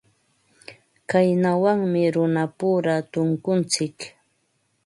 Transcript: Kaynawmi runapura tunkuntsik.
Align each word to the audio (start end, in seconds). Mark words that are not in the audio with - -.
Kaynawmi 1.09 2.03
runapura 2.15 2.95
tunkuntsik. 3.11 3.97